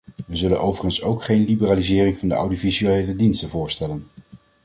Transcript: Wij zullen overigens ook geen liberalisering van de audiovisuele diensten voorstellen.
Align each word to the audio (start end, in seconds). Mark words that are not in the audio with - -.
Wij 0.27 0.37
zullen 0.37 0.61
overigens 0.61 1.01
ook 1.01 1.23
geen 1.23 1.45
liberalisering 1.45 2.17
van 2.17 2.27
de 2.27 2.33
audiovisuele 2.35 3.15
diensten 3.15 3.49
voorstellen. 3.49 4.07